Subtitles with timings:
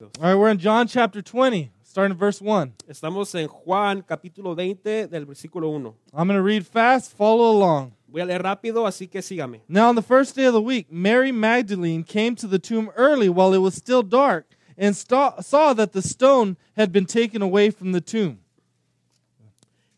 [0.00, 2.72] All right, we're in John chapter 20, starting at verse 1.
[2.88, 5.92] Estamos en Juan capítulo 20 del versículo 1.
[6.14, 7.94] I'm going to read fast, follow along.
[8.08, 9.62] Voy a leer rápido, así que sígame.
[9.66, 13.28] Now, on the first day of the week, Mary Magdalene came to the tomb early
[13.28, 17.70] while it was still dark and sta- saw that the stone had been taken away
[17.70, 18.38] from the tomb.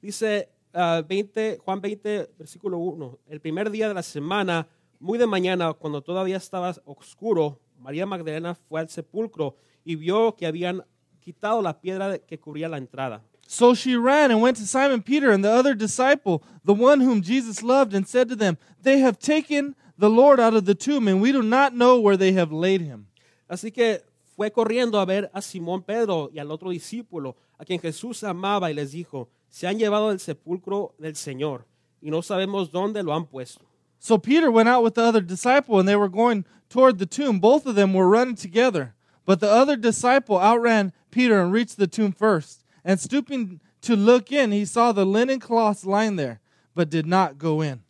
[0.02, 3.18] Dice ah, 20, Juan 20, versículo 1.
[3.32, 4.66] El primer día de la semana,
[4.98, 10.46] muy de mañana, cuando todavía estaba oscuro, María Magdalena fue al sepulcro y vio que
[10.46, 10.84] habían
[11.20, 13.22] quitado la piedra que cubría la entrada.
[13.46, 17.20] So she ran and went to Simon Peter and the other disciple, the one whom
[17.20, 21.08] Jesus loved, and said to them, They have taken the Lord out of the tomb,
[21.08, 23.08] and we do not know where they have laid him.
[23.48, 24.04] Así que
[24.36, 28.70] fue corriendo a ver a Simón Pedro y al otro discípulo, a quien Jesús amaba,
[28.70, 31.66] y les dijo, se han llevado del sepulcro del Señor,
[32.00, 33.64] y no sabemos dónde lo han puesto.
[33.98, 37.40] So Peter went out with the other disciple, and they were going toward the tomb.
[37.40, 38.94] Both of them were running together.
[39.30, 42.64] But the other disciple outran Peter and reached the tomb first.
[42.84, 46.40] And stooping to look in, he saw the linen cloths lying there,
[46.74, 47.84] but did not go in.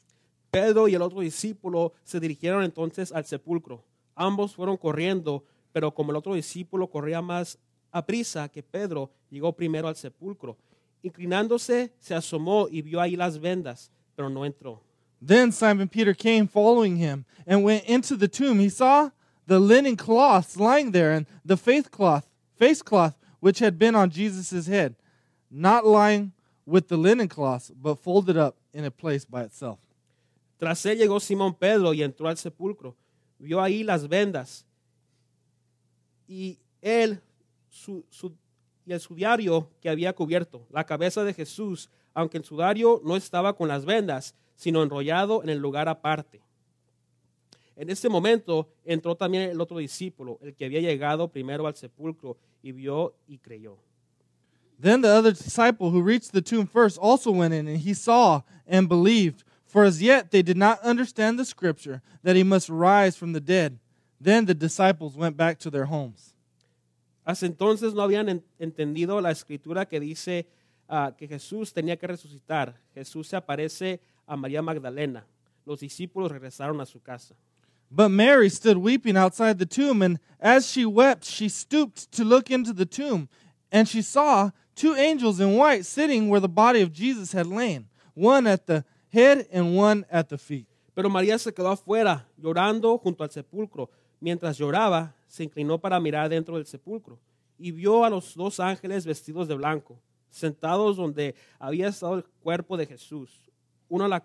[0.52, 3.82] Pedro y el otro discípulo se dirigieron entonces al sepulcro.
[4.14, 7.56] Ambos fueron corriendo, pero como el otro discípulo corría más
[7.90, 10.58] a prisa que Pedro, llegó primero al sepulcro.
[11.02, 14.82] Inclinándose, se asomó y vio ahí las vendas, pero no entró.
[15.26, 18.58] Then Simon Peter came following him and went into the tomb.
[18.58, 19.08] He saw
[19.50, 22.24] the linen cloths lying there and the faith cloth,
[22.56, 24.94] face cloth which had been on Jesus' head,
[25.50, 26.30] not lying
[26.64, 29.80] with the linen cloths, but folded up in a place by itself.
[30.60, 32.94] Tras él llegó Simón Pedro y entró al sepulcro.
[33.40, 34.64] Vio ahí las vendas
[36.28, 37.20] y él
[37.70, 38.36] su, su-
[38.86, 43.56] y el sudario que había cubierto la cabeza de Jesús, aunque el sudario no estaba
[43.56, 46.40] con las vendas, sino enrollado en el lugar aparte.
[47.80, 52.36] En ese momento entró también el otro discípulo, el que había llegado primero al sepulcro,
[52.62, 53.78] y vio y creyó.
[54.78, 58.42] Then the other disciple who reached the tomb first also went in, and he saw
[58.66, 59.44] and believed.
[59.64, 63.40] For as yet they did not understand the scripture that he must rise from the
[63.40, 63.78] dead.
[64.20, 66.34] Then the disciples went back to their homes.
[67.24, 70.46] Hasta entonces no habían en- entendido la escritura que dice
[70.86, 72.78] ah, que Jesús tenía que resucitar.
[72.92, 75.24] Jesús se aparece a María Magdalena.
[75.64, 77.34] Los discípulos regresaron a su casa.
[77.90, 82.50] But Mary stood weeping outside the tomb, and as she wept, she stooped to look
[82.50, 83.28] into the tomb,
[83.72, 87.88] and she saw two angels in white sitting where the body of Jesus had lain,
[88.14, 90.66] one at the head and one at the feet.
[90.94, 93.90] Pero María se quedó afuera, llorando junto al sepulcro.
[94.20, 97.18] Mientras lloraba, se inclinó para mirar dentro del sepulcro
[97.58, 99.98] y vio a los dos ángeles vestidos de blanco,
[100.30, 103.50] sentados donde había estado el cuerpo de Jesús,
[103.88, 104.24] uno a la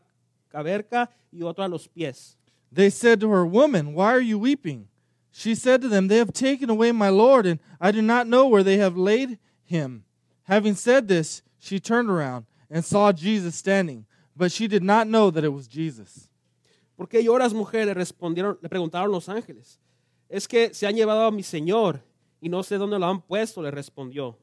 [0.50, 2.38] caberca y otro a los pies.
[2.72, 4.88] They said to her, Woman, why are you weeping?
[5.31, 8.48] She said to them, They have taken away my Lord, and I do not know
[8.48, 10.06] where they have laid him.
[10.44, 14.06] Having said this, she turned around and saw Jesus standing,
[14.36, 16.30] but she did not know that it was Jesus.
[16.98, 17.86] ¿Por qué lloras, mujer?
[17.86, 19.78] Le respondieron, le preguntaron los ángeles.
[20.30, 22.02] Es que se han llevado a mi Señor
[22.42, 24.36] y no sé dónde lo han puesto, le respondió.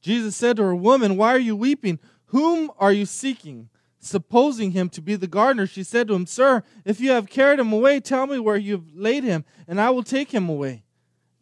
[0.00, 1.98] Jesus said to her, Woman, why are you weeping?
[2.26, 3.68] Whom are you seeking?
[4.02, 7.60] Supposing him to be the gardener, she said to him, Sir, if you have carried
[7.60, 10.84] him away, tell me where you have laid him, and I will take him away.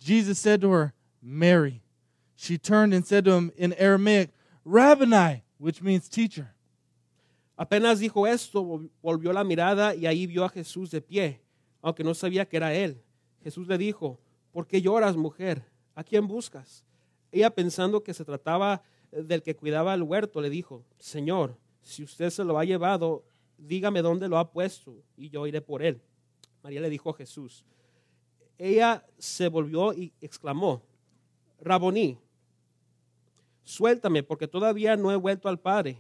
[0.00, 0.92] Jesus said to her,
[1.22, 1.82] Mary.
[2.34, 4.30] She turned and said to him in Aramaic,
[4.64, 6.54] Rabboni, which means teacher.
[7.56, 11.40] Apenas dijo esto, volvió la mirada y ahí vio a Jesús de pie,
[11.82, 13.00] aunque no sabía que era él.
[13.42, 14.20] Jesús le dijo,
[14.52, 15.64] ¿por qué lloras, mujer?
[15.94, 16.84] ¿A quién buscas?
[17.32, 21.56] Ella pensando que se trataba del que cuidaba el huerto, le dijo, Señor,
[21.88, 23.24] si usted se lo ha llevado,
[23.56, 26.02] dígame dónde lo ha puesto y yo iré por él.
[26.62, 27.64] María le dijo a Jesús.
[28.58, 30.82] Ella se volvió y exclamó,
[31.60, 32.18] Raboní,
[33.64, 35.98] suéltame porque todavía no he vuelto al Padre.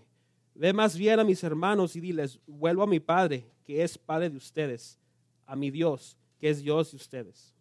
[0.54, 4.28] Ve más bien a mis hermanos y diles, vuelvo a mi Padre, que es Padre
[4.28, 4.98] de ustedes,
[5.46, 7.54] a mi Dios, que es Dios de ustedes.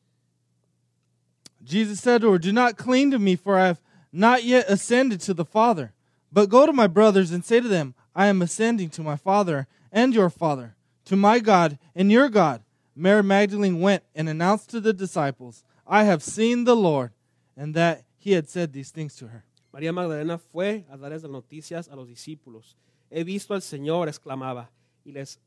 [1.64, 3.82] Jesus said to her, Do not cling to me, for I have
[4.12, 5.94] not yet ascended to the Father.
[6.32, 9.68] But go to my brothers and say to them, I am ascending to my Father
[9.92, 10.76] and your Father,
[11.06, 12.64] to my God and your God.
[12.96, 17.12] Mary Magdalene went and announced to the disciples, I have seen the Lord,
[17.56, 19.46] and that he had said these things to her.
[19.72, 22.74] María Magdalena fue a darles las noticias a los discípulos.
[23.12, 24.72] He visto al Señor, exclamaba,
[25.06, 25.40] y les,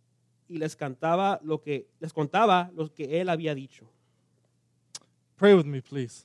[0.49, 3.85] y les cantaba lo que, les contaba lo que él había dicho.
[5.37, 6.25] Pray with me, please.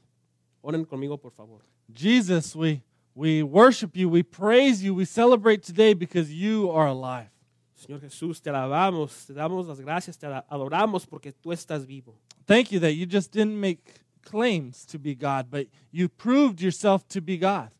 [0.62, 1.62] Oren conmigo, por favor.
[1.92, 2.83] Jesus, we,
[3.15, 7.29] we worship you, we praise you, we celebrate today because you are alive.
[7.75, 12.15] Señor Jesús, te alabamos, te damos las gracias, te adoramos porque tú estás vivo.
[12.45, 17.07] Thank you that you just didn't make claims to be God, but you proved yourself
[17.09, 17.71] to be God.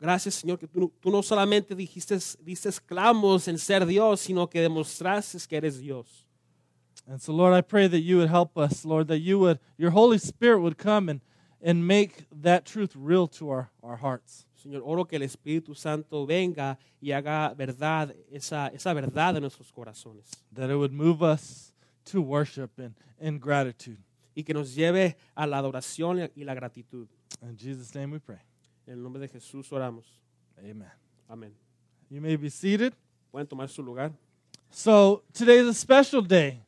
[0.00, 4.60] Gracias, Señor, que tú, tú no solamente dijiste, diste clamos en ser Dios, sino que
[4.60, 6.24] demostraste que eres Dios.
[7.06, 9.90] And so, Lord, I pray that you would help us, Lord, that you would, your
[9.90, 11.20] Holy Spirit would come and,
[11.60, 14.44] and make that truth real to our, our hearts.
[14.62, 19.72] Señor, oro que el Espíritu Santo venga y haga verdad, esa, esa verdad en nuestros
[19.72, 20.30] corazones.
[20.54, 21.74] That it would move us
[22.12, 23.98] to worship and, and gratitude.
[24.34, 27.08] Y que nos lleve a la adoración y la gratitud.
[27.42, 28.40] In Jesus' name we pray.
[28.86, 30.04] En el nombre de Jesús oramos.
[30.58, 30.90] Amen.
[31.28, 31.52] Amén.
[32.08, 32.94] You may be seated.
[33.32, 34.12] Pueden tomar su lugar.
[34.70, 36.60] So, today's a special day.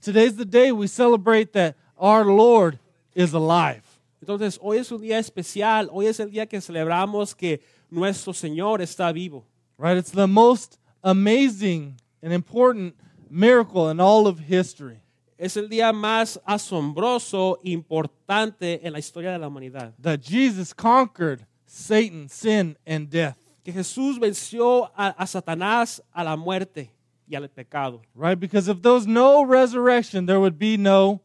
[0.00, 2.78] Today's the day we celebrate that our Lord
[3.14, 3.82] is alive.
[4.20, 5.88] Entonces, hoy es un día especial.
[5.92, 9.46] Hoy es el día que celebramos que nuestro Señor está vivo.
[9.78, 9.96] Right?
[9.96, 12.94] It's the most amazing and important
[13.30, 15.00] miracle in all of history.
[15.38, 19.94] Es el día más asombroso, importante en la historia de la humanidad.
[19.98, 23.38] That Jesus conquered Satan, sin, and death.
[23.64, 26.90] Que Jesús venció a, a Satanás, a la muerte
[27.26, 28.02] y al pecado.
[28.14, 28.38] Right?
[28.38, 31.22] Because if there was no resurrection, there would be no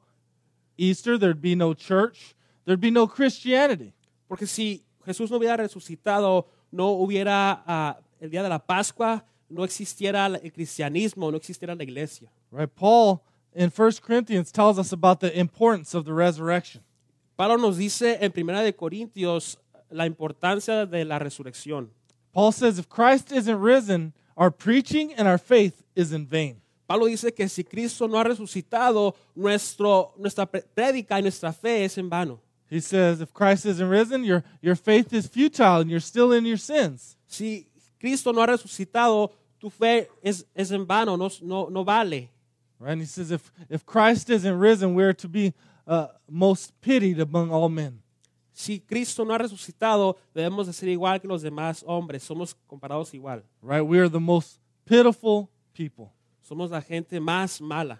[0.78, 2.35] Easter, there'd be no church,
[2.66, 3.94] there'd be no Christianity.
[4.28, 9.64] Porque si Jesús no hubiera resucitado, no hubiera ah, el día de la Pascua, no
[9.64, 12.30] existiera el cristianismo, no existiera la iglesia.
[12.52, 12.70] Right?
[12.70, 13.22] Paul
[13.54, 16.82] in 1 Corinthians tells us about the importance of the resurrection.
[17.38, 19.58] Pablo nos dice en 1 de Corintios
[19.90, 21.90] la importancia de la resurrección.
[22.34, 26.62] Paul says if Christ isn't risen, our preaching and our faith is in vain.
[26.88, 31.98] Pablo dice que si Cristo no ha resucitado, nuestro, nuestra prédica y nuestra fe es
[31.98, 32.40] en vano.
[32.70, 36.46] He says if Christ isn't risen, your, your faith is futile and you're still in
[36.46, 37.16] your sins.
[37.28, 37.68] Si
[38.00, 42.30] Cristo no ha resucitado, tu fe es, es en vano, no, no, no vale.
[42.80, 42.92] Right?
[42.92, 45.54] And he says if, if Christ isn't risen, we're to be
[45.88, 48.02] uh, most pitied among all men.
[48.52, 53.14] Si Cristo no ha resucitado, debemos de ser igual que los demás hombres, somos comparados
[53.14, 53.44] igual.
[53.62, 53.82] Right?
[53.82, 56.14] We are the most pitiful people.
[56.48, 58.00] Somos la gente más mala.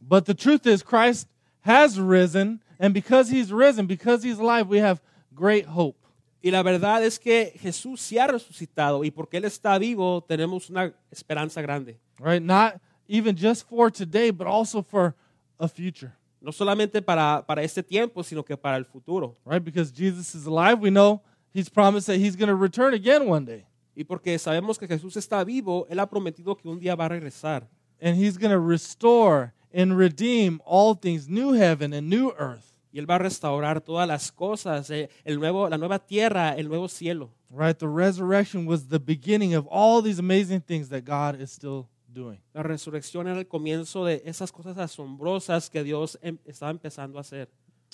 [0.00, 1.28] But the truth is, Christ
[1.60, 5.00] has risen, and because he's risen, because he's alive, we have
[5.34, 5.98] great hope.
[6.42, 10.70] Y la verdad es que Jesús sí ha resucitado y porque Él está vivo tenemos
[10.70, 12.00] una esperanza grande.
[12.18, 12.42] Right?
[12.42, 15.14] Not even just for today, but also for
[15.58, 16.12] a future.
[16.40, 19.36] No solamente para, para este tiempo, sino que para el futuro.
[19.44, 19.62] Right?
[19.62, 21.20] Because Jesus is alive, we know
[21.52, 23.66] he's promised that he's going to return again one day.
[23.94, 27.08] Y porque sabemos que Jesús está vivo, Él ha prometido que un día va a
[27.10, 27.68] regresar.
[28.00, 32.69] And he's going to restore and redeem all things, new heaven and new earth.
[32.92, 36.68] Y Él va a restaurar todas las cosas, eh, el nuevo, la nueva tierra, el
[36.68, 37.30] nuevo cielo.
[37.50, 37.76] Right?
[37.78, 42.40] The resurrection was the beginning of all these amazing things that God is still doing.
[42.52, 47.20] La resurrección era el comienzo de esas cosas asombrosas que Dios em- estaba empezando a
[47.20, 47.48] hacer.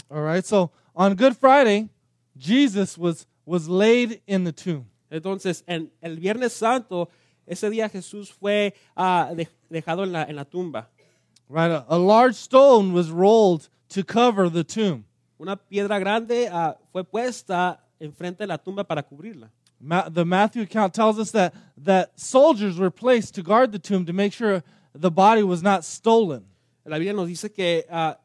[0.08, 0.44] All right?
[0.44, 1.88] So on Good Friday,
[2.38, 4.86] Jesus was, was laid in the tomb.
[5.10, 7.08] Entonces, en el Viernes Santo,
[7.46, 10.88] ese día Jesús fue de- dejado en la, en la tumba.
[11.48, 11.70] Right?
[11.70, 15.04] A, a large stone was rolled to cover the tomb.
[15.40, 19.50] Una piedra grande ah, fue puesta enfrente de la tumba para cubrirla.
[19.80, 24.06] Ma- the Matthew account tells us that, that soldiers were placed to guard the tomb
[24.06, 24.62] to make sure
[24.94, 26.44] the body was not stolen.
[26.84, 28.16] La Biblia nos dice que ah,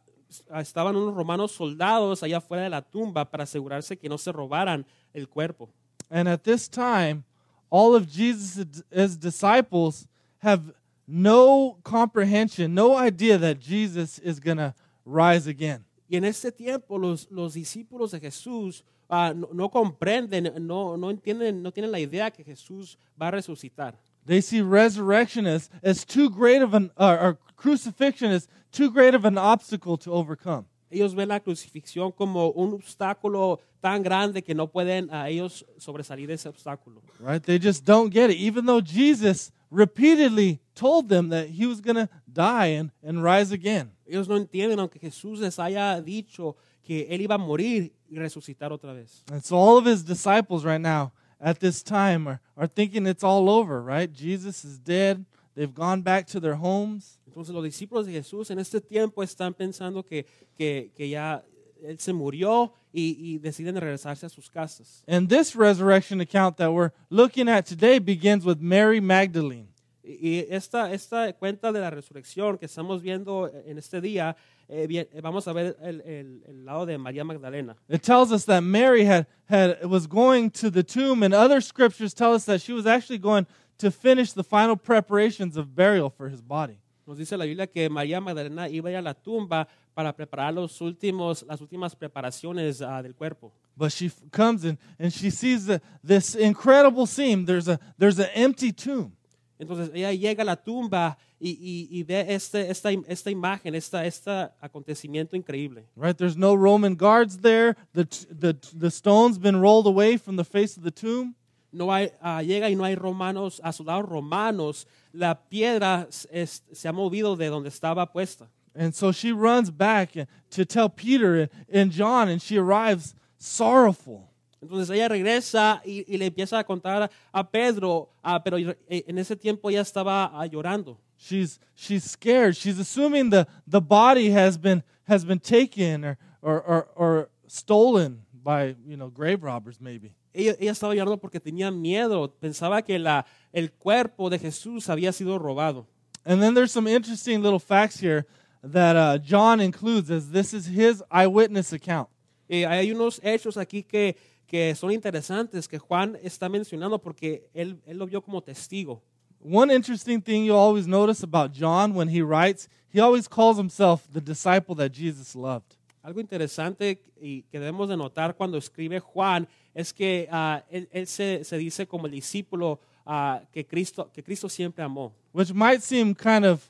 [0.56, 4.86] estaban unos romanos soldados allá afuera de la tumba para asegurarse que no se robaran
[5.14, 5.70] el cuerpo.
[6.10, 7.24] And at this time,
[7.70, 10.08] all of Jesus' disciples
[10.40, 10.74] have
[11.08, 14.74] no comprehension, no idea that Jesus is going to
[15.06, 15.86] rise again.
[16.08, 21.10] Y en este tiempo los, los discípulos de Jesús ah, no, no comprenden, no, no
[21.10, 23.98] entienden, no tienen la idea que Jesús va a resucitar.
[24.26, 29.16] They see resurrection as, as too great of an, uh, or crucifixion as too great
[29.16, 30.66] of an obstacle to overcome.
[30.92, 36.30] Ellos ven la crucifixión como un obstáculo tan grande que no pueden a ellos sobresalir
[36.30, 37.02] ese obstáculo.
[37.20, 37.42] Right?
[37.42, 38.38] They just don't get it.
[38.38, 43.52] Even though Jesus repeatedly told them that he was going to die and, and rise
[43.52, 43.92] again.
[44.08, 48.72] Ellos no entienden, aunque Jesús les haya dicho que Él iba a morir y resucitar
[48.72, 49.24] otra vez.
[49.32, 53.24] And so all of his disciples right now at this time are, are thinking it's
[53.24, 54.12] all over, right?
[54.12, 55.26] Jesus is dead.
[55.56, 57.18] They've gone back to their homes.
[57.26, 60.26] Entonces los discípulos de Jesús en este tiempo están pensando que,
[60.58, 61.44] que, que ya
[61.84, 65.04] Él se murió y, y deciden regresarse a sus casas.
[65.08, 69.68] And this resurrection account that we're looking at today begins with Mary Magdalene.
[70.04, 74.36] Y esta, esta cuenta de la resurrección que estamos viendo en este día,
[74.68, 77.76] eh, bien, vamos a ver el, el- el lado de María Magdalena.
[77.88, 82.14] It tells us that Mary had, had was going to the tomb, and other scriptures
[82.16, 83.46] tell us that she was actually going
[83.78, 86.80] to finish the final preparations of burial for his body.
[87.08, 90.54] Nos dice la Biblia que María Magdalena iba a ir a la tumba para preparar
[90.54, 93.52] los últimos, las últimas preparaciones ah, del cuerpo.
[93.76, 97.46] But she comes in and she sees the, this incredible scene.
[97.46, 99.12] There's a there's an empty tomb.
[99.60, 104.04] Entonces ella llega a la tumba y, y- y ve este, esta, esta imagen, esta,
[104.06, 104.30] este
[104.60, 105.86] acontecimiento increíble.
[105.96, 106.18] Right?
[106.18, 107.76] There's no Roman guards there.
[107.94, 111.36] The the the stone's been rolled away from the face of the tomb.
[111.72, 114.86] No hay, ah, llega y no hay romanos, a soldados romanos.
[115.14, 118.50] La piedra es- se ha movido de donde estaba puesta.
[118.76, 120.14] And so she runs back
[120.52, 124.30] to tell Peter and, John, and she arrives sorrowful.
[124.62, 129.18] Entonces ella regresa y, y le empieza a contar a Pedro, ah, pero eh, en
[129.18, 131.00] ese tiempo ella estaba ah, llorando.
[131.18, 132.56] She's she's scared.
[132.56, 138.22] She's assuming the, the body has been has been taken or, or, or, or stolen
[138.44, 140.14] by you know grave robbers maybe.
[140.34, 145.12] Ella, ella estaba llorando porque tenía miedo, pensaba que la, el cuerpo de Jesús había
[145.12, 145.88] sido robado.
[146.24, 148.28] And then there's some interesting little facts here
[148.64, 152.10] that uh, John includes as this is his eyewitness account.
[152.50, 154.16] Eh, hay unos hechos aquí que,
[154.46, 159.02] que son interesantes que Juan está mencionando porque él, él lo vio como testigo.
[159.44, 164.06] One interesting thing you'll always notice about John when he writes, he always calls himself
[164.12, 165.78] the disciple that Jesus loved.
[166.04, 171.08] Algo interesante y que debemos de notar cuando escribe Juan es que ah, él, él
[171.08, 175.14] se, se dice como el discípulo ah, que, Cristo, que Cristo siempre amó.
[175.32, 176.70] Which might seem kind of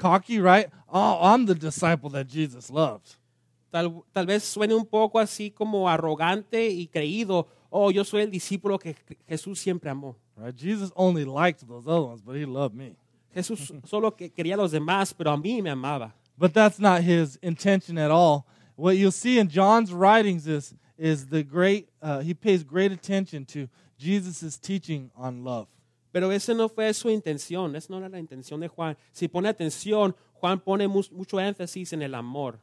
[0.00, 0.68] cocky, right?
[0.88, 3.16] Oh, I'm the disciple that Jesus loved.
[3.72, 8.30] Tal, tal vez suene un poco así como arrogante y creído, oh, yo soy el
[8.30, 8.96] discípulo que
[9.28, 10.16] Jesús siempre amó.
[10.36, 10.56] Right?
[10.56, 12.96] Jesus only liked those other ones, but he loved me.
[13.32, 16.12] Jesús solo que quería a los demás, pero a mí me amaba.
[16.36, 18.46] But that's not his intention at all.
[18.74, 23.44] What you'll see in John's writings is, is the great, uh, he pays great attention
[23.46, 25.68] to Jesus' teaching on love.
[26.12, 28.96] Pero esa no fue su intención, esa no era la intención de Juan.
[29.12, 32.58] Si pone atención, Juan pone mu- mucho énfasis en el amor.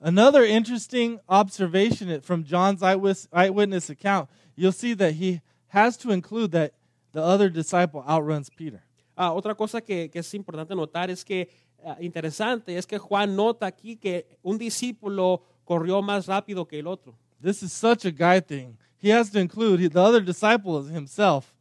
[0.00, 6.72] Another interesting observation from John's eyewitness, account, you'll see that he has to include that
[7.12, 8.82] the other disciple outruns Peter.
[9.16, 11.48] Ah, otra cosa que, que es importante notar es que,
[11.84, 16.86] ah, interesante, es que Juan nota aquí que un discípulo corrió más rápido que el
[16.86, 17.14] otro.
[17.42, 18.76] This is such a guy thing.
[19.02, 21.54] He has to include he, the other disciple is himself.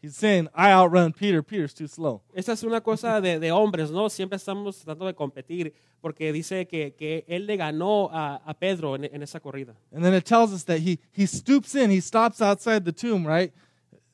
[0.00, 1.42] He's saying, I outrun Peter.
[1.42, 2.22] Peter's too slow.
[2.32, 4.08] Esta es una cosa de, de hombres, ¿no?
[4.08, 8.94] Siempre estamos tratando de competir porque dice que, que él le ganó a, a Pedro
[8.94, 9.74] en, en esa corrida.
[9.92, 13.26] And then it tells us that he, he stoops in, he stops outside the tomb,
[13.26, 13.52] right?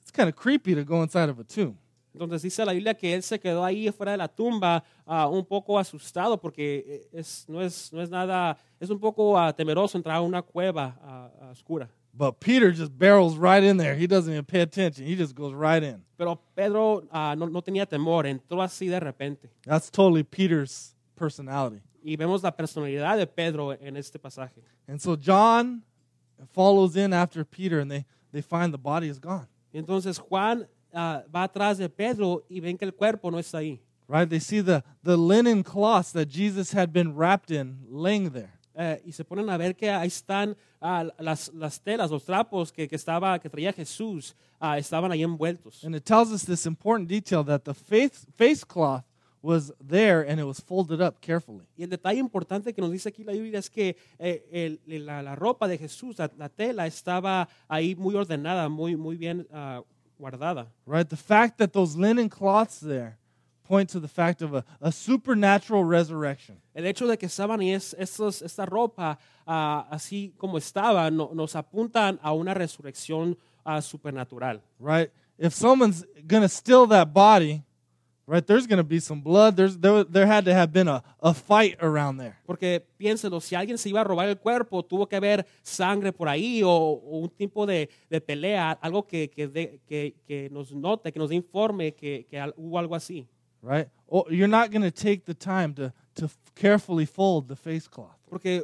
[0.00, 1.76] It's kind of creepy to go inside of a tomb.
[2.14, 5.44] Entonces dice la Biblia que él se quedó ahí fuera de la tumba ah, un
[5.44, 10.16] poco asustado porque es, no, es, no es nada, es un poco ah, temeroso entrar
[10.16, 11.90] a una cueva ah, oscura.
[12.16, 13.97] But Peter just barrels right in there.
[13.97, 15.04] He doesn't even pay attention.
[15.04, 16.02] He just goes right in.
[16.16, 19.49] Pero Pedro ah, no, no tenía temor, entró así de repente.
[19.64, 21.83] That's totally Peter's personality.
[22.04, 24.62] Y vemos la personalidad de Pedro en este pasaje.
[24.87, 25.83] And so John
[26.52, 29.49] follows in after Peter and they, they find the body is gone.
[29.73, 33.80] Entonces Juan ah, va atrás de Pedro y ven que el cuerpo no está ahí.
[34.06, 34.28] Right?
[34.28, 38.53] They see the, the linen cloths that Jesus had been wrapped in laying there.
[38.76, 42.73] Eh, y se ponen a ver que ahí están ah, las, las telas, los trapos
[42.73, 45.85] que, que, estaba, que traía Jesús, ah, estaban ahí envueltos.
[45.85, 49.04] And it tells us this important detail that the face, face cloth
[49.43, 51.64] was there and it was folded up carefully.
[51.76, 55.23] Y el detalle importante que nos dice aquí la Biblia es que eh, el- la,
[55.23, 59.83] la ropa de Jesús, la, la tela, estaba ahí muy ordenada, muy, muy bien ah,
[60.19, 60.73] guardada.
[60.87, 61.07] Right?
[61.09, 63.19] The fact that those linen cloths there
[63.66, 66.56] point to the fact of a, a supernatural resurrection.
[66.75, 71.30] El hecho de que estaban ahí es, estos- esta ropa ah, así como estaba no-
[71.35, 74.61] nos apuntan a una resurrección ah, supernatural.
[74.78, 75.11] Right?
[75.38, 77.62] If someone's going to steal that body,
[78.26, 79.56] right, there's going to be some blood.
[79.56, 82.37] There's, there, there had to have been a, a fight around there.
[82.47, 86.28] Porque piénselo, si alguien se iba a robar el cuerpo, tuvo que haber sangre por
[86.28, 90.73] ahí o, o un tipo de, de pelea, algo que, que, de- que- que nos
[90.73, 93.26] note, que nos informe que, que hubo algo así.
[93.64, 93.88] Right?
[94.06, 98.18] Or you're not going to take the time to, to carefully fold the face cloth.
[98.28, 98.62] Porque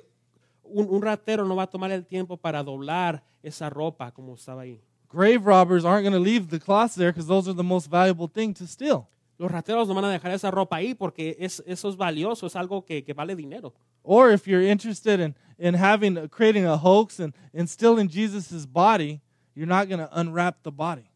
[0.65, 4.63] un, un ratero no va a tomar el tiempo para doblar esa ropa como estaba
[4.63, 4.79] ahí.
[5.09, 8.29] Grave robbers aren't going to leave the cloths there because those are the most valuable
[8.29, 9.09] thing to steal.
[9.39, 12.55] Los rateros no van a dejar esa ropa ahí porque es, eso es valioso, es
[12.55, 13.73] algo que, que vale dinero.
[14.05, 19.23] Or if you're interested in, in having creating a hoax and, and stealing Jesus' body,
[19.55, 21.10] you're not going to unwrap the body.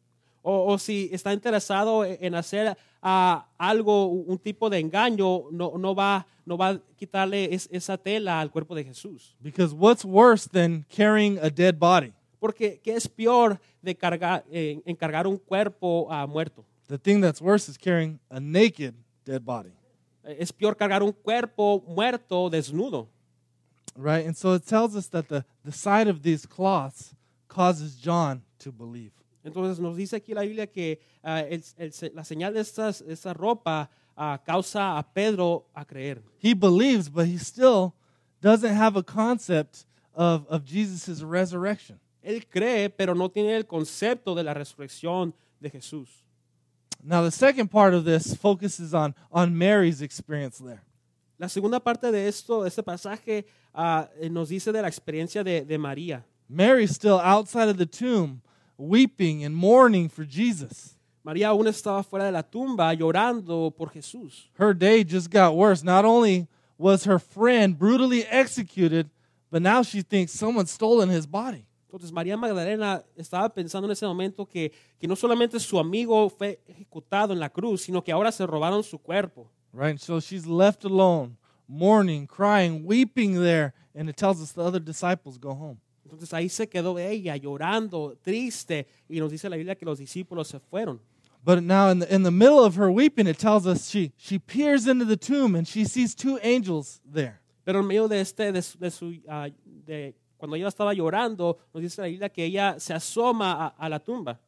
[0.47, 5.95] O, o si está interesado en hacer ah, algo, un tipo de engaño, no, no,
[5.95, 9.35] va, no va a quitarle es- esa tela al cuerpo de Jesús.
[9.41, 12.13] Because what's worse than carrying a dead body?
[12.39, 16.63] Porque ¿qué es peor de cargar, eh, encargar un cuerpo ah, muerto?
[16.89, 19.73] The thing that's worse is carrying a naked dead body.
[20.25, 23.09] Es peor cargar un cuerpo muerto desnudo.
[23.97, 24.27] Right?
[24.27, 27.15] And so it tells us that the, the sight of these cloths
[27.49, 29.13] causes John to believe.
[29.45, 33.03] Entonces nos dice aquí la Biblia que ah, el- el se- la señal de estas,
[33.03, 36.23] esta ropa ah, causa a Pedro a creer.
[36.43, 37.93] He believes, but he still
[38.41, 39.85] doesn't have a concept
[40.15, 42.01] of, of Jesus' resurrection.
[42.23, 46.09] Él cree, pero no tiene el concepto de la resurrección de Jesús.
[47.03, 50.81] Now, the second part of this focuses on, on Mary's experience there.
[51.39, 55.67] La segunda parte de esto, este pasaje, ah, eh, nos dice de la experiencia de,
[55.67, 56.25] de María.
[56.49, 58.41] Mary's still outside of the tomb,
[58.77, 60.97] weeping and mourning for Jesus.
[61.25, 64.51] María aún estaba fuera de la tumba llorando por Jesús.
[64.59, 65.83] Her day just got worse.
[65.83, 69.09] Not only was her friend brutally executed,
[69.51, 71.67] but now she thinks someone's stolen his body.
[71.91, 76.61] Entonces María Magdalena estaba pensando en ese momento que, que no solamente su amigo fue
[76.67, 79.49] ejecutado en la cruz, sino que ahora se robaron su cuerpo.
[79.73, 79.99] Right?
[79.99, 81.37] So she's left alone,
[81.69, 85.79] mourning, crying, weeping there, and it tells us the other disciples go home.
[86.05, 90.49] Entonces ahí se quedó ella llorando, triste, y nos dice la Biblia que los discípulos
[90.49, 91.01] se fueron.
[91.45, 94.39] But now in the, in the middle of her weeping, it tells us she, she
[94.39, 97.41] peers into the tomb and she sees two angels there.
[97.67, 99.49] Pero en medio de este, de, su- de su, ah,
[99.87, 103.89] de- cuando ella estaba llorando, nos dice la Biblia que ella se asoma a, a
[103.89, 104.39] la tumba.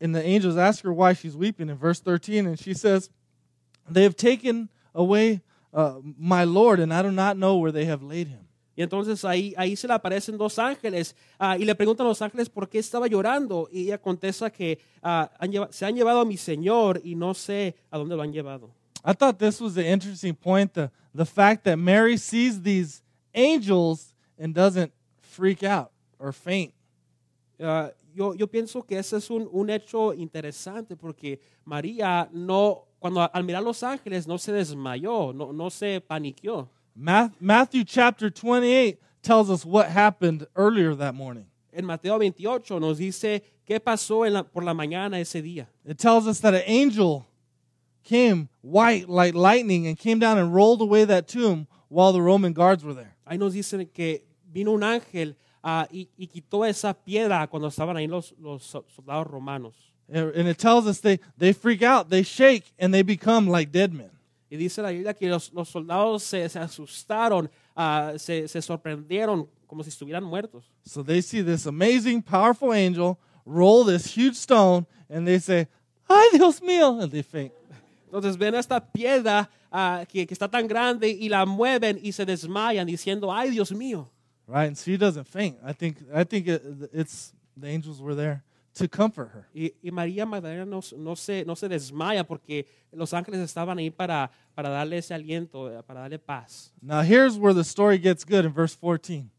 [0.00, 3.10] And the angels ask her why she's weeping in verse 13, and she says,
[3.88, 5.40] They have taken away
[5.72, 8.45] uh, my Lord, and I do not know where they have laid him.
[8.76, 12.20] Y entonces ahí, ahí se le aparecen dos ángeles ah, y le preguntan a los
[12.20, 13.68] ángeles por qué estaba llorando.
[13.72, 17.32] Y ella contesta que ah, han lleva- se han llevado a mi Señor y no
[17.32, 18.70] sé a dónde lo han llevado.
[19.02, 23.02] I thought this was an interesting point the, the fact that Mary sees these
[23.32, 24.92] angels and doesn't
[25.22, 26.74] freak out or faint.
[27.58, 33.22] Ah, yo, yo pienso que ese es un, un hecho interesante porque María no, cuando
[33.32, 36.68] al mirar los ángeles no se desmayó, no, no se paniqueó.
[36.96, 41.46] Matthew chapter 28 tells us what happened earlier that morning.
[41.72, 45.66] En Mateo 28 nos dice qué pasó en la- por la mañana ese día.
[45.84, 47.26] It tells us that an angel
[48.02, 52.54] came white like lightning and came down and rolled away that tomb while the Roman
[52.54, 53.14] guards were there.
[53.26, 57.96] Ahí nos dicen que vino un ángel ah, y, y quitó esa piedra cuando estaban
[57.96, 59.74] ahí los, los soldados romanos.
[60.08, 63.92] And it tells us they, they freak out, they shake, and they become like dead
[63.92, 64.10] men.
[64.48, 69.48] Y dice la Biblia que los, los soldados se, se asustaron, ah, se, se sorprendieron
[69.66, 70.70] como si estuvieran muertos.
[70.84, 75.66] So they see this amazing, powerful angel roll this huge stone, and they say,
[76.08, 77.52] Ay, Dios mío, and they faint.
[78.06, 82.24] Entonces ven esta piedra ah, que, que está tan grande y la mueven y se
[82.24, 84.08] desmayan diciendo, ay Dios mío.
[84.46, 84.68] Right?
[84.68, 85.58] And she doesn't faint.
[85.64, 88.44] I think, I think it, it's the angels were there
[88.76, 89.46] to comfort her.
[89.54, 93.90] Y, y María Magdalena no, no, se, no se desmaya porque los ángeles estaban ahí
[93.90, 96.72] para, para darle ese aliento, eh, para darle paz.
[96.82, 99.30] Now, here's where the story gets good in verse 14.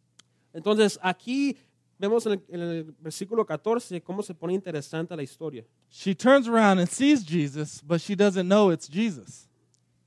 [0.54, 1.58] Entonces aquí
[2.00, 5.64] vemos en el, en el versículo 14 cómo se pone interesante la historia.
[5.90, 9.48] She turns around and sees Jesus, but she doesn't know it's Jesus.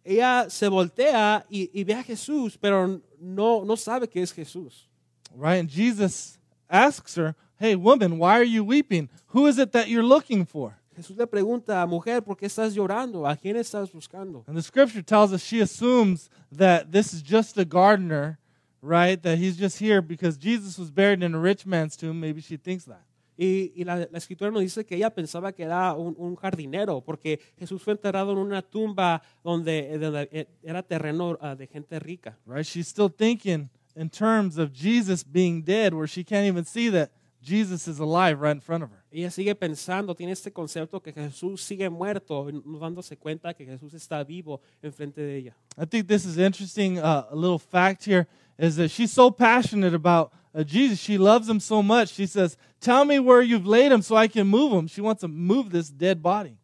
[0.05, 4.89] Ella se voltea y, y ve a Jesús, pero no, no sabe que es Jesús.
[5.37, 5.61] Right?
[5.61, 6.39] And Jesus
[6.69, 9.11] asks her, Hey, woman, why are you weeping?
[9.35, 10.79] Who is it that you're looking for?
[10.97, 13.29] Jesús le pregunta, mujer, ¿por qué estás llorando?
[13.29, 14.45] ¿A quién estás buscando?
[14.47, 18.39] And the scripture tells us she assumes that this is just a gardener,
[18.81, 19.23] right?
[19.23, 22.19] That he's just here because Jesus was buried in a rich man's tomb.
[22.19, 23.05] Maybe she thinks that.
[23.37, 27.03] Y, y la, la escritura nos dice que ella pensaba que era un, un jardinero,
[27.05, 32.39] porque Jesús fue enterrado en una tumba donde, donde era terreno ah, de gente rica.
[32.47, 32.65] Right?
[32.65, 37.11] She's still thinking in terms of Jesus being dead, where she can't even see that
[37.43, 39.03] Jesus is alive right in front of her.
[39.13, 43.95] Ella sigue pensando, tiene este concepto que Jesús sigue muerto, no dándose cuenta que Jesús
[43.95, 45.57] está vivo enfrente de ella.
[45.79, 46.99] I think this is interesting.
[46.99, 48.27] Uh, a little fact here
[48.59, 50.99] is that she's so passionate about uh, Jesus.
[51.01, 52.11] She loves him so much.
[52.11, 54.87] She says, Tell me where you've laid him so I can move him.
[54.87, 56.57] She wants to move this dead body.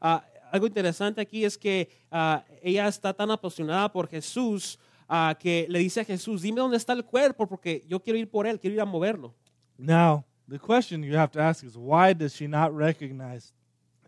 [0.00, 5.66] Ah, algo interesante aquí es que ah, ella está tan apasionada por Jesús ah, que
[5.68, 8.58] le dice a Jesús, dime dónde está el cuerpo porque yo quiero ir por él,
[8.58, 9.34] quiero ir a moverlo.
[9.78, 13.52] Now, the question you have to ask is why does she not recognize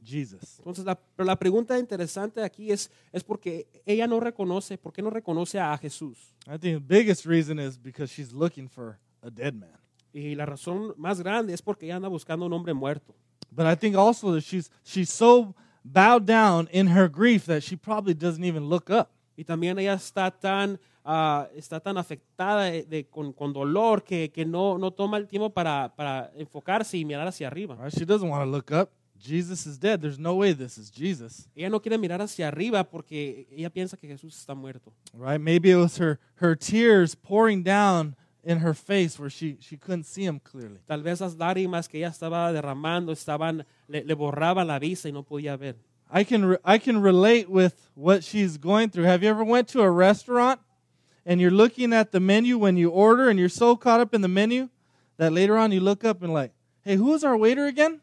[0.02, 0.58] Jesus?
[0.58, 5.02] Entonces, la, pero la pregunta interesante aquí es, es porque ella no reconoce, ¿por qué
[5.02, 6.34] no reconoce a Jesús?
[6.46, 9.78] I think the biggest reason is because she's looking for a dead man.
[10.12, 13.14] Y la razón más grande es porque ella anda buscando un hombre muerto.
[13.50, 17.76] But I think also that she's she's so bowed down in her grief that she
[17.76, 19.10] probably doesn't even look up.
[19.36, 24.30] Y también ella está tan, ah, está tan afectada de, de- con, con dolor que,
[24.30, 27.76] que no, no toma el tiempo para, para enfocarse y mirar hacia arriba.
[27.76, 27.92] Right?
[27.94, 28.90] She doesn't want to look up.
[29.16, 30.00] Jesus is dead.
[30.00, 31.48] There's no way this is Jesus.
[31.54, 34.92] Ella no quiere mirar hacia arriba porque ella piensa que Jesús está muerto.
[35.14, 35.40] Right?
[35.40, 40.04] Maybe it was her her tears pouring down in her face where she, she couldn't
[40.04, 40.78] see him clearly.
[40.86, 45.12] Tal vez las lágrimas que ella estaba derramando estaban, le, le borraban la vista y
[45.12, 45.76] no podía ver.
[46.12, 49.04] I can, I can relate with what she's going through.
[49.06, 50.60] Have you ever went to a restaurant
[51.26, 54.20] and you're looking at the menu when you order and you're so caught up in
[54.20, 54.68] the menu
[55.16, 58.00] that later on you look up and like, hey, who is our waiter again?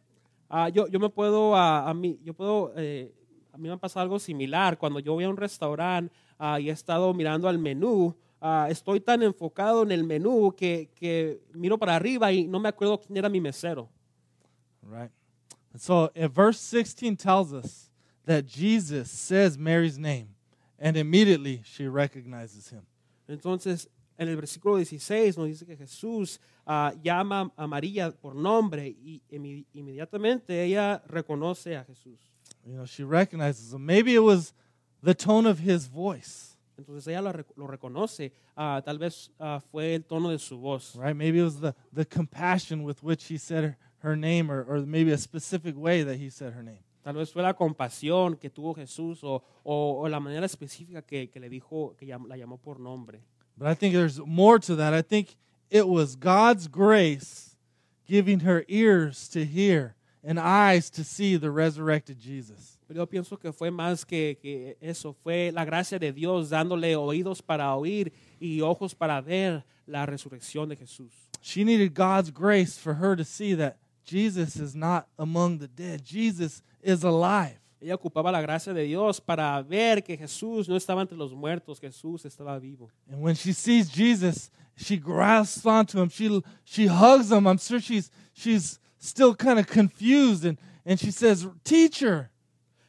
[0.50, 3.12] Ah, yo, yo me puedo, ah, a mí, yo puedo, eh,
[3.54, 4.78] a mí me ha pasado algo similar.
[4.78, 8.16] Cuando yo voy a un restaurante ah, y he estado mirando al menú,
[8.70, 13.00] estoy tan enfocado en el menú que, que miro para arriba y no me acuerdo
[13.00, 13.88] quién era mi mesero.
[14.82, 15.12] Right.
[15.78, 17.90] So uh, verse 16 tells us
[18.26, 20.30] that Jesus says Mary's name
[20.80, 22.82] and immediately she recognizes him.
[23.32, 28.88] Entonces, en el versículo 16 nos dice que Jesús ah, llama a María por nombre
[28.88, 29.22] y
[29.74, 32.20] inmediatamente ella reconoce a Jesús.
[32.66, 33.84] You know, she recognizes him.
[33.84, 34.54] Maybe it was
[35.02, 38.32] the tone of his voice, Entonces ella lo, lo reconoce.
[38.56, 40.96] Ah, tal vez ah, fue el tono de su voz.
[40.96, 41.16] right?
[41.16, 44.80] Maybe it was the, the compassion with which he said her, her name or, or
[44.86, 46.84] maybe a specific way that he said her name.
[47.04, 51.30] Tal vez fue la compasión que tuvo Jesús o, o- o la manera específica que,
[51.30, 53.22] que le dijo, que llam- la llamó por nombre.
[53.58, 54.94] But I think there's more to that.
[54.94, 55.36] I think
[55.70, 57.56] it was God's grace
[58.08, 62.78] giving her ears to hear and eyes to see the resurrected Jesus.
[62.88, 66.96] Pero yo pienso que fue más que, que eso, fue la gracia de Dios dándole
[66.96, 71.12] oídos para oír y ojos para ver la resurrección de Jesús.
[71.42, 76.04] She needed God's grace for her to see that Jesus is not among the dead.
[76.04, 77.58] Jesus is alive.
[77.82, 81.80] Ella ocupaba la gracia de Dios para ver que Jesús no estaba entre los muertos,
[81.80, 82.90] Jesús estaba vivo.
[83.12, 86.10] And when she sees Jesus, she grasps onto him.
[86.10, 87.48] She she hugs him.
[87.48, 92.30] I'm sure she's she's still kind of confused and and she says, "Teacher."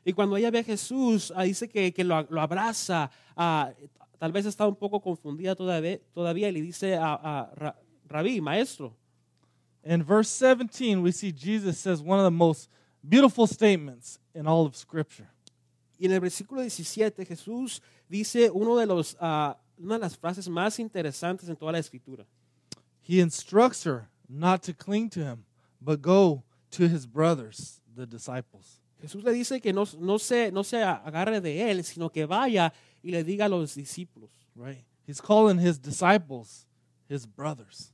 [0.05, 3.71] Y cuando ella ve a Jesús, dice que, que lo, lo abraza, ah,
[4.19, 7.77] tal vez está un poco confundida todavía, todavía y le dice a, a Ra-
[8.09, 8.97] Rabí, maestro.
[9.85, 12.69] In verse 17, we see Jesus says one of the most
[13.07, 15.29] beautiful statements in all of Scripture.
[15.99, 20.49] Y en el versículo 17 Jesús dice uno de los, ah, una de las frases
[20.49, 22.25] más interesantes en toda la escritura.
[23.01, 25.45] He instructs her not to cling to him,
[25.81, 28.81] but go to his brothers, the disciples.
[29.01, 32.73] Jesús le dice que no, no, se, no se agarre de él, sino que vaya
[33.03, 34.31] y le diga a los discípulos.
[34.55, 34.85] Right?
[35.07, 36.67] He's calling his disciples
[37.09, 37.93] his brothers.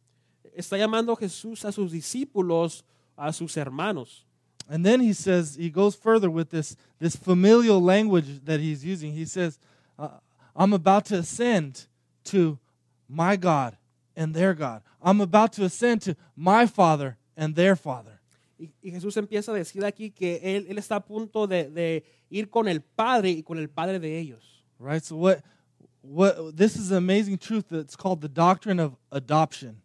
[0.59, 2.83] Está llamando Jesús a sus discípulos,
[3.17, 4.25] a sus hermanos.
[4.69, 9.13] And then he says, he goes further with this, this familial language that he's using.
[9.13, 9.59] He says,
[9.99, 10.09] uh,
[10.55, 11.87] I'm about to ascend
[12.25, 12.59] to
[13.09, 13.77] my God
[14.17, 14.83] and their God.
[15.01, 18.21] I'm about to ascend to my Father and their Father.
[18.59, 22.05] Y, y Jesús empieza a decir aquí que él, él está a punto de, de
[22.29, 24.65] ir con el Padre y con el Padre de ellos.
[24.81, 25.03] Right?
[25.03, 25.43] So, what,
[26.03, 29.81] what, this is an amazing truth that's called the doctrine of adoption.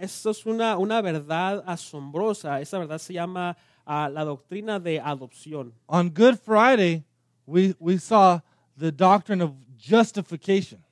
[0.00, 2.60] Esto es una, una verdad asombrosa.
[2.60, 5.72] Esa verdad se llama ah, la doctrina de adopción.
[5.86, 7.04] On Good Friday,
[7.46, 8.40] we, we saw
[8.78, 10.82] the doctrine of justification.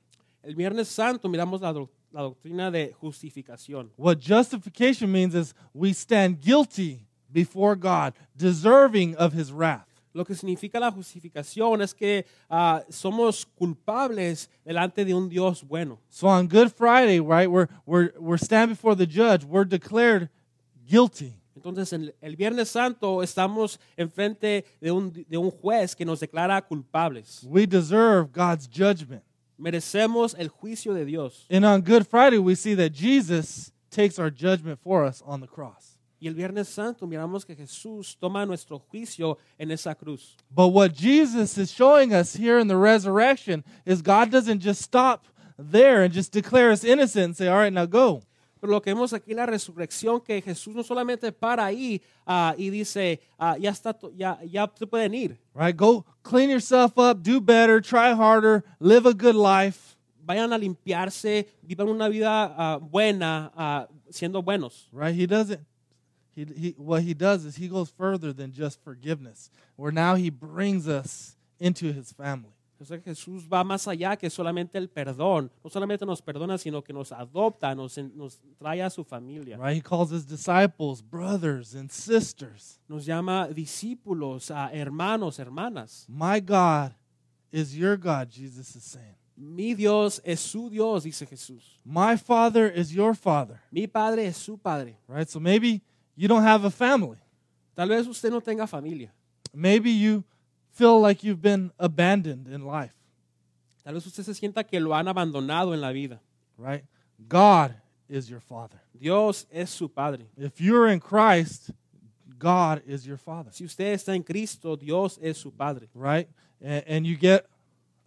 [0.43, 3.89] El Viernes Santo miramos la, doc- la doctrina de justificación.
[3.97, 9.87] What justification means is we stand guilty before God, deserving of his wrath.
[10.13, 15.99] Lo que significa la justificación es que ah, somos culpables delante de un Dios bueno.
[16.09, 20.29] So on Good Friday, right, we're, we're, we're stand before the judge, we're declared
[20.87, 21.35] guilty.
[21.55, 26.61] Entonces, en el Viernes Santo estamos enfrente de un, de un juez que nos declara
[26.61, 27.43] culpables.
[27.43, 29.23] We deserve God's judgment.
[29.57, 31.45] Merecemos el juicio de Dios.
[31.51, 35.47] And on Good Friday, we see that Jesus takes our judgment for us on the
[35.47, 35.98] cross.
[36.19, 40.35] Y el Viernes Santo miramos que Jesús toma nuestro juicio en esa cruz.
[40.51, 45.25] But what Jesus is showing us here in the resurrection is God doesn't just stop
[45.57, 48.21] there and just declare us innocent and say, all right, now go.
[48.59, 52.53] Pero lo que vemos aquí en la resurrección, que Jesús no solamente para ahí ah,
[52.57, 55.37] y dice, ah, ya, está, ya, ya se pueden ir.
[55.53, 55.75] Right?
[55.75, 59.95] Go clean yourself up, do better, try harder, live a good life.
[60.25, 64.89] Vayan a limpiarse, vivan una vida ah, buena, siendo buenos.
[64.91, 65.15] Right?
[65.15, 65.61] He doesn't.
[66.39, 70.29] He, he, what he does is he goes further than just forgiveness, where now he
[70.29, 72.53] brings us into his family.
[72.77, 75.51] Que Jesús va más allá que solamente el perdón.
[75.61, 79.57] No solamente nos perdona, sino que nos adopta, nos, nos trae a su familia.
[79.57, 79.75] Right?
[79.75, 82.79] He calls his disciples brothers and sisters.
[82.87, 86.05] Nos llama discípulos, a hermanos, hermanas.
[86.07, 86.93] My God
[87.51, 89.15] is your God, Jesus is saying.
[89.35, 91.63] Mi Dios es su Dios, dice Jesús.
[91.83, 93.59] My Father is your Father.
[93.73, 94.95] Mi Padre es su Padre.
[95.05, 95.27] Right?
[95.27, 95.81] So maybe
[96.19, 97.17] you don't have a family.
[97.75, 99.09] Tal vez usted no tenga familia.
[99.53, 100.23] Maybe you
[100.71, 102.93] feel like you've been abandoned in life.
[103.85, 106.19] Tal vez usted se sienta que lo han abandonado en la vida.
[106.57, 106.83] Right?
[107.27, 107.73] God
[108.09, 108.79] is your father.
[108.93, 110.25] Dios es su Padre.
[110.37, 111.71] If you're in Christ,
[112.37, 115.87] God is your father, Si usted está en Cristo, Dios es su Padre.
[115.93, 116.27] right?
[116.61, 117.45] And, and you get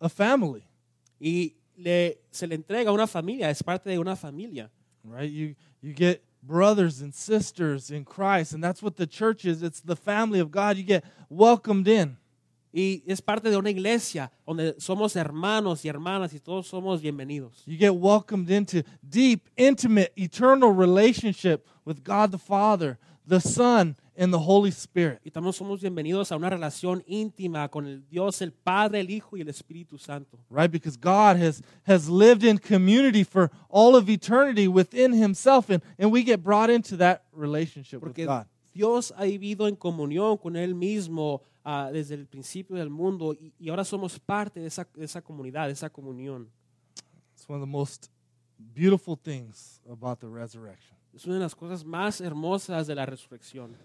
[0.00, 0.64] a family,
[1.18, 4.70] Y le, se le entrega una familia, es parte de una familia.
[5.04, 5.30] right?
[5.30, 9.62] You you get brothers and sisters in Christ, and that's what the church is.
[9.62, 10.76] It's the family of God.
[10.76, 12.16] You get welcomed in.
[12.74, 17.62] Y es parte de una iglesia donde somos hermanos y hermanas y todos somos bienvenidos.
[17.66, 24.32] You get welcomed into deep, intimate, eternal relationship with God the Father, the Son, and
[24.32, 25.20] the Holy Spirit.
[25.24, 29.36] Y también somos bienvenidos a una relación íntima con el Dios, el Padre, el Hijo
[29.36, 30.38] y el Espíritu Santo.
[30.50, 30.70] right?
[30.70, 36.12] Because God has, has lived in community for all of eternity within Himself, and, and
[36.12, 38.46] we get brought into that relationship with Porque God.
[38.74, 43.52] Dios ha vivido en comunión con Él mismo ah, desde el principio del mundo y,
[43.58, 46.48] y ahora somos parte de esa, de esa comunidad, de esa comunión.
[47.34, 48.08] It's one of the most
[48.74, 50.96] beautiful things about the resurrection.
[51.12, 53.76] Es una de las cosas más hermosas de la resurrección.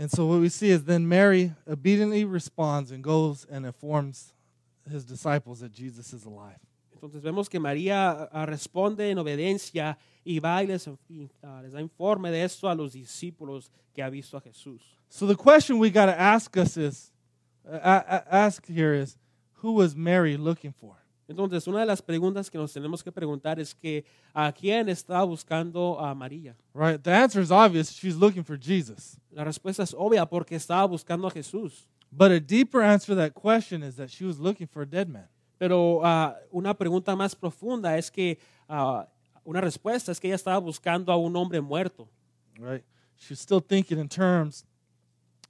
[0.00, 4.32] And so what we see is then Mary obediently responds and goes and informs
[4.90, 6.56] his disciples that Jesus is alive.
[6.94, 11.82] Entonces vemos que María ah, responde en obediencia y va y les, ah, les da
[11.82, 14.80] informe de esto a los discípulos que ha visto a Jesús.
[15.10, 17.12] So the question we got to ask us is,
[17.70, 19.18] uh, ask here is,
[19.56, 20.96] who was Mary looking for?
[21.30, 25.22] Entonces, una de las preguntas que nos tenemos que preguntar es que a quién está
[25.22, 26.56] buscando a María.
[26.74, 27.00] Right?
[27.00, 27.92] The answer is obvious.
[27.92, 29.16] She's looking for Jesus.
[29.30, 31.86] La respuesta es obvia porque estaba buscando a Jesús.
[32.10, 35.08] But a deeper answer to that question is that she was looking for a dead
[35.08, 35.28] man.
[35.56, 38.36] Pero ah, una pregunta más profunda es que
[38.68, 39.06] ah,
[39.44, 42.08] una respuesta es que ella estaba buscando a un hombre muerto.
[42.58, 42.82] Right?
[43.16, 44.64] She's still thinking in terms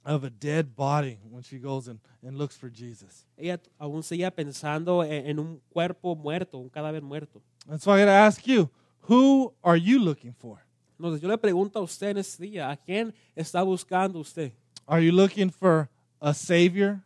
[0.05, 3.25] of a dead body when she goes and, and looks for Jesus.
[3.37, 7.41] Ella aún seguía pensando en, en un cuerpo muerto, un cadáver muerto.
[7.69, 8.69] And so I got to ask you,
[9.01, 10.63] who are you looking for?
[10.99, 14.51] Entonces yo le pregunto a usted en este día, ¿a quién está buscando usted?
[14.87, 17.01] Are you looking for a savior,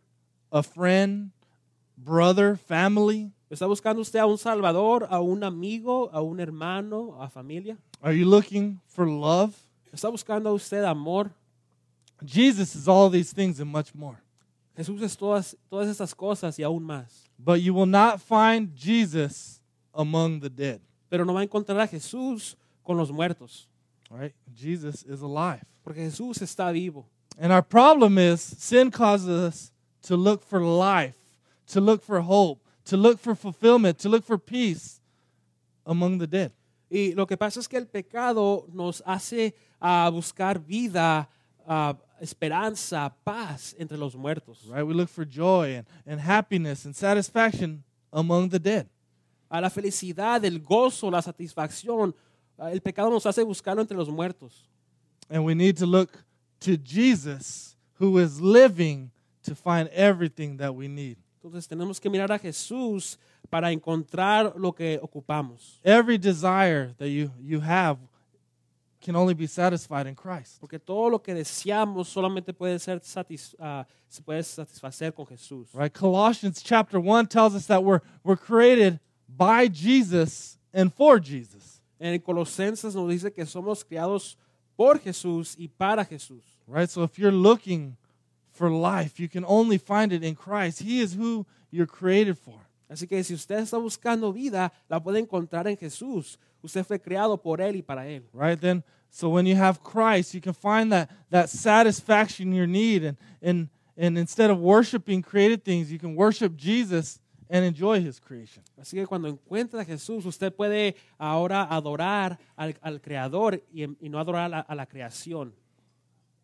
[0.50, 1.30] a friend,
[1.96, 3.32] brother, family?
[3.48, 7.78] ¿Está buscando usted a un salvador, a un amigo, a un hermano, a familia?
[8.02, 9.54] Are you looking for love?
[9.92, 11.30] ¿Está buscando usted amor?
[12.24, 14.18] Jesus is all these things and much more.
[14.76, 17.28] Jesús es todas, todas estas cosas y aún más.
[17.38, 19.60] But you will not find Jesus
[19.94, 20.80] among the dead.
[21.10, 23.68] Pero no va a encontrar a Jesús con los muertos,
[24.10, 24.32] Right?
[24.54, 25.64] Jesus is alive.
[25.82, 27.06] porque Jesús está vivo.
[27.38, 31.16] And our problem is sin causes us to look for life,
[31.68, 35.00] to look for hope, to look for fulfillment, to look for peace
[35.84, 36.52] among the dead.
[36.90, 41.28] Y lo que pasa es que el pecado nos hace ah, buscar vida,
[41.66, 44.66] ah, esperanza, paz entre los muertos.
[44.68, 44.86] Right?
[44.86, 48.88] We look for joy and, and happiness and satisfaction among the dead.
[49.48, 52.14] A la felicidad, el gozo, la satisfacción.
[52.58, 54.68] ah, el pecado nos hace buscarlo entre los muertos.
[55.28, 56.24] And we need to look
[56.60, 59.10] to Jesus who is living
[59.42, 61.16] to find everything that we need.
[61.42, 65.78] Entonces tenemos que mirar a Jesús para encontrar lo que ocupamos.
[65.84, 67.98] Every desire that you, you have
[69.00, 70.58] can only be satisfied in Christ.
[70.60, 75.68] Porque todo lo que deseamos solamente puede ser satis- ah, se puede satisfacer con Jesús.
[75.74, 75.92] Right?
[75.92, 81.80] Colossians chapter 1 tells us that we're, we're created by Jesus and for Jesus.
[82.00, 84.36] En Colosenses nos dice que somos criados
[84.76, 86.42] por Jesús y para Jesús.
[86.66, 86.90] Right?
[86.90, 87.96] So if you're looking
[88.52, 90.82] for life, you can only find it in Christ.
[90.82, 92.65] He is who you're created for.
[92.88, 96.38] Así que si usted está buscando vida, la puede encontrar en Jesús.
[96.62, 98.24] Usted fue criado por Él y para Él.
[98.32, 98.60] Right?
[98.60, 103.16] Then so when you have Christ, you can find that that satisfaction you need and
[103.42, 107.18] and and instead of worshiping created things, you can worship Jesus
[107.48, 108.62] and enjoy his creation.
[108.78, 114.08] Así que cuando encuentra a Jesús, usted puede ahora adorar al, al Creador y, y
[114.08, 115.52] no adorar a a la creación.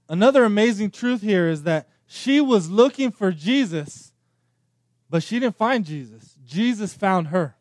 [0.09, 4.13] Another amazing truth here is that she was looking for Jesus,
[5.09, 6.32] but she didn't find Jesus.
[6.53, 7.55] Jesus found her.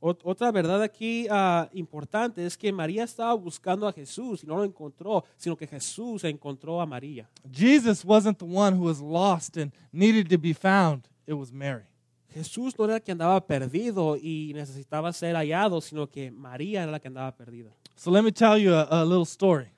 [0.00, 4.64] Otra verdad aquí ah, importante es que María estaba buscando a Jesús y no lo
[4.64, 7.28] encontró, sino que Jesús encontró a María.
[7.50, 11.08] Jesus wasn't the one who was lost and needed to be found.
[11.26, 11.86] It was Mary.
[12.32, 16.92] Jesús no era el que andaba perdido y necesitaba ser hallado, sino que María era
[16.92, 17.70] la que andaba perdida.
[17.96, 19.68] So let me tell you a, a little story.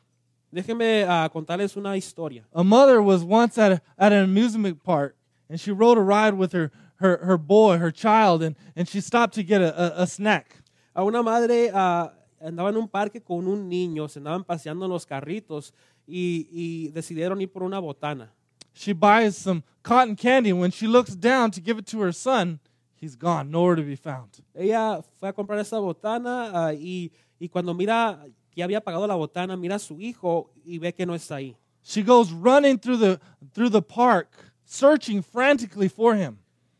[0.50, 2.44] Déjenme ah, contarles una historia.
[2.52, 5.14] A mother was once at, a, at an amusement park
[5.48, 9.00] and she rode a ride with her, her, her boy, her child, and, and she
[9.00, 10.56] stopped to get a, a, a snack.
[10.94, 14.90] A una madre ah, andaba en un parque con un niño, se andaban paseando en
[14.90, 15.72] los carritos
[16.06, 18.30] y, y decidieron ir por una botana.
[18.74, 22.12] She buys some cotton candy, and when she looks down to give it to her
[22.12, 22.60] son,
[22.94, 24.30] he's gone, nowhere to be found.
[24.54, 29.14] Ella fue a comprar esa botana ah, y, y cuando mira que había apagado la
[29.14, 31.56] botana, mira a su hijo y ve que no está ahí.
[31.82, 33.20] She goes running through the
[33.54, 36.38] through the park, searching frantically for him.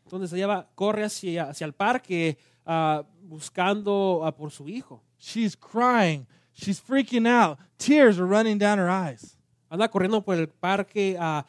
[0.09, 5.03] Entonces ella va- corre hacia, hacia el parque ah, buscando ah, por su hijo.
[5.19, 6.25] She's crying.
[6.51, 7.59] She's freaking out.
[7.77, 9.37] Tears are running down her eyes.
[9.69, 11.45] Anda corriendo por el parque ah,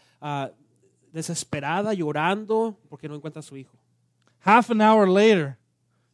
[1.10, 3.78] desesperada, llorando porque no encuentra a su hijo.
[4.40, 5.56] Half an hour later,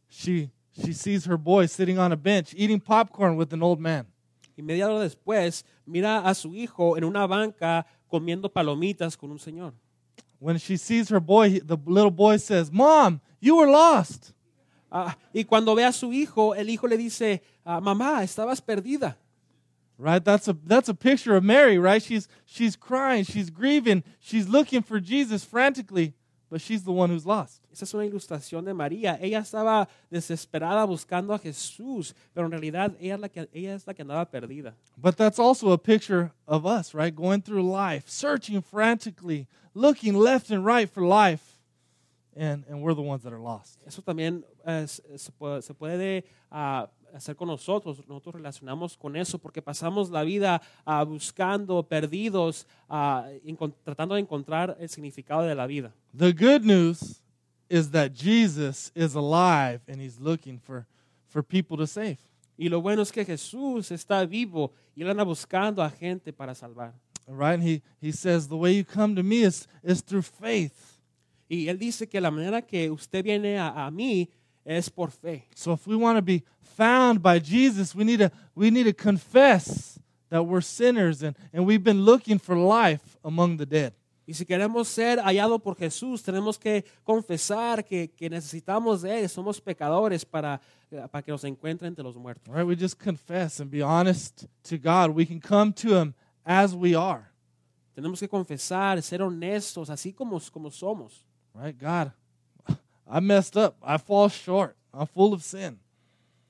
[0.09, 4.07] she she sees her boy sitting on a bench eating popcorn with an old man.
[4.55, 9.39] Y media hora después mira a su hijo en una banca comiendo palomitas con un
[9.39, 9.73] señor.
[10.39, 14.33] When she sees her boy, the little boy says, "Mom, you were lost."
[14.91, 19.15] Ah, y cuando ve a su hijo, el hijo le dice, ah, mamá, estabas perdida.
[19.97, 20.23] Right?
[20.23, 22.01] That's a that's a picture of Mary, right?
[22.01, 26.13] She's she's crying, she's grieving, she's looking for Jesus frantically,
[26.49, 27.61] but she's the one who's lost.
[27.71, 29.17] Esa es una ilustración de María.
[29.21, 33.85] Ella estaba desesperada buscando a Jesús, pero en realidad ella es la que, ella es
[33.85, 34.73] la que andaba perdida.
[34.97, 37.13] But that's also a picture of us, right?
[37.13, 41.59] Going through life, searching frantically, looking left and right for life,
[42.35, 43.79] and and we're the ones that are lost.
[43.85, 45.31] Eso también eh, se,
[45.73, 48.03] puede, ah, hacer con nosotros.
[48.07, 53.27] Nosotros relacionamos con eso porque pasamos la vida ah, buscando, perdidos, ah,
[53.83, 55.93] tratando de encontrar el significado de la vida.
[56.15, 57.21] The good news
[57.69, 60.85] is that Jesus is alive and he's looking for
[61.27, 62.17] for people to save.
[62.57, 66.55] Y lo bueno es que Jesús está vivo y él anda buscando a gente para
[66.55, 66.93] salvar.
[67.27, 67.55] Right?
[67.55, 70.97] And he he says the way you come to me is is through faith.
[71.49, 74.29] Y él dice que la manera que usted viene a, a mí
[74.67, 75.47] es por fe.
[75.55, 76.43] So if we want to be
[76.75, 79.97] found by Jesus, we need to we need to confess
[80.29, 83.93] that we're sinners and, and we've been looking for life among the dead.
[84.29, 89.29] Y si queremos ser hallados por Jesús, tenemos que confesar que, que necesitamos de Él,
[89.29, 90.59] somos pecadores para,
[91.09, 92.53] para que nos encuentre entre los muertos.
[92.53, 92.67] Right?
[92.67, 95.15] We just confess and be honest to God.
[95.15, 96.13] We can come to him
[96.45, 97.31] as we are.
[97.95, 101.25] Tenemos que confesar, ser honestos, así como, como somos.
[101.55, 101.79] Right?
[101.79, 102.11] God,
[103.09, 103.77] I messed up.
[103.83, 104.75] I fall short.
[104.93, 105.79] I'm full of sin.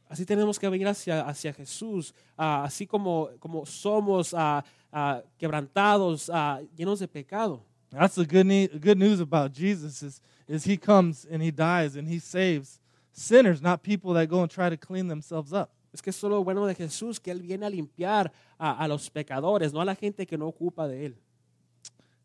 [0.09, 6.31] Así tenemos que venir hacia, hacia Jesús, ah, así como, como somos ah, ah, quebrantados,
[6.77, 7.61] llenos de pecado.
[7.91, 11.95] That's the good, ne- good news about Jesus is, is he comes and he dies
[11.95, 12.79] and he saves
[13.11, 15.71] sinners, not people that go and try to clean themselves up.
[15.93, 19.09] Es que es lo bueno de Jesús, que Él viene a limpiar a, a los
[19.09, 21.15] pecadores, no a la gente que no ocupa de Él.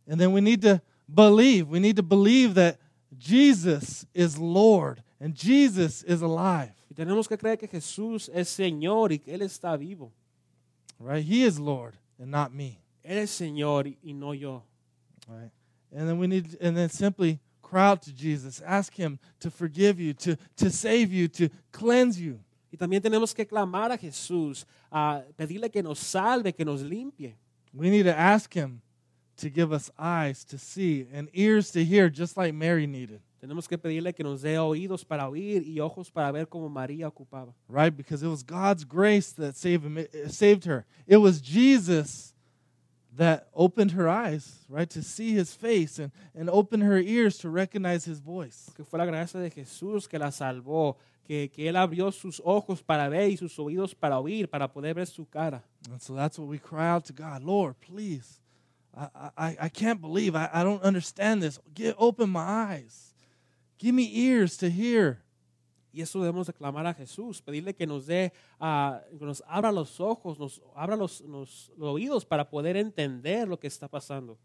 [0.07, 1.69] And then we need to believe.
[1.69, 2.79] We need to believe that
[3.19, 6.73] Jesus is Lord and Jesus is alive.
[6.91, 10.13] Y tenemos que creer que Jesús es Señor y que Él está vivo.
[10.99, 11.25] Right?
[11.25, 12.79] He is Lord and not me.
[13.05, 14.63] Él es Señor y- no yo.
[15.29, 15.51] Right?
[15.95, 18.63] And then we need and then simply cry out to Jesus.
[18.65, 22.39] Ask him to forgive you, to to save you, to cleanse you.
[22.73, 27.35] Y también tenemos que clamar a Jesús, a pedirle que nos salve, que nos limpie.
[27.75, 28.81] We need to ask him
[29.37, 33.21] to give us eyes to see and ears to hear just like Mary needed.
[33.43, 37.09] Tenemos que pedirle que nos dé oídos para oír y ojos para ver como María
[37.09, 37.53] ocupaba.
[37.69, 37.97] right?
[37.97, 40.87] Because it was God's grace that saved him, eh, saved her.
[41.09, 42.35] It was Jesus
[43.17, 47.51] that opened her eyes, right, to see his face and, and opened her ears to
[47.51, 48.71] recognize his voice.
[48.77, 52.83] Que fue la gracia de Jesús que la salvó, que, que Él abrió sus ojos
[52.83, 55.63] para ver y sus oídos para oír, para poder ver su cara.
[55.91, 58.41] And so that's what we cry out to God, Lord, please.
[58.97, 61.59] I, I, I can't believe, I, I don't understand this.
[61.75, 63.15] Get, open my eyes.
[63.79, 65.23] Give me ears to hear.
[65.95, 69.71] Y eso debemos de clamar a Jesús, pedirle que nos dé, ah, que nos abra
[69.71, 74.39] los ojos, nos abra los, los- los oídos para poder entender lo que está pasando.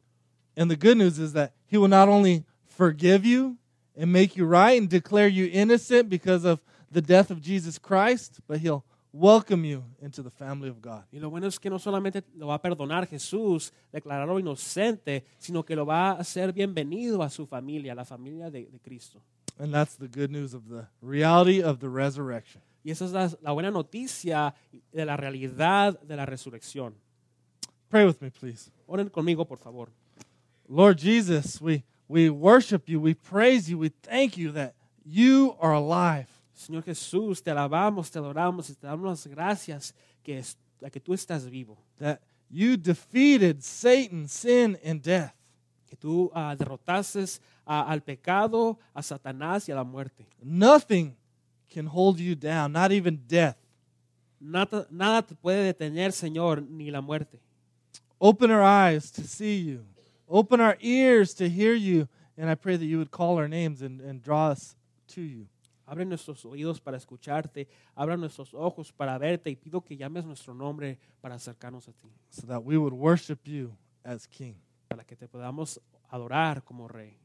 [0.57, 3.57] And the good news is that he will not only forgive you
[3.95, 6.59] and make you right and declare you innocent because of
[6.91, 11.03] the death of Jesus Christ, but he'll welcome you into the family of God.
[11.11, 15.63] Y lo bueno es que no solamente lo va a perdonar Jesús, declararlo inocente, sino
[15.63, 19.21] que lo va a hacer bienvenido a su familia, la familia de, de Cristo.
[19.59, 22.61] And that's the good news of the reality of the resurrection.
[22.83, 24.53] Y esa es la, la buena noticia
[24.91, 26.93] de la realidad de la resurrección.
[27.89, 28.71] Pray with me, please.
[28.85, 29.89] Oren conmigo, por favor.
[30.69, 35.73] Lord Jesus, we, we worship you, we praise you, we thank you that you are
[35.73, 36.27] alive.
[36.57, 39.93] Señor Jesús, te alabamos, te adoramos y te damos las gracias
[40.23, 45.33] que, es- a que tú estás vivo, that you defeated Satan, sin, and death.
[45.85, 50.27] que tú ah, derrotases a- al pecado, a Satanás y a la muerte.
[50.41, 51.15] Nothing
[51.73, 53.55] can hold you down, not even death.
[54.39, 57.39] Nada, nada te puede detener, Señor, ni la muerte.
[58.19, 59.85] Open our eyes to see you,
[60.27, 63.81] open our ears to hear you, and I pray that you would call our names
[63.81, 64.75] and, and draw us
[65.15, 65.47] to you.
[65.87, 70.53] Abre nuestros oídos para escucharte, abra nuestros ojos para verte y pido que llames nuestro
[70.53, 74.53] nombre para acercarnos a ti, so that we would worship you as King.
[74.87, 77.17] para que te podamos adorar como Rey.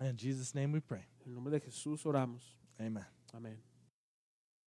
[0.00, 1.04] In Jesus' name we pray.
[1.24, 2.56] En el nombre de Jesús oramos.
[2.78, 3.04] Amen.
[3.32, 3.69] Amén.